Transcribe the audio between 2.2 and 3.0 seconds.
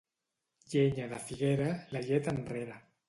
enrere.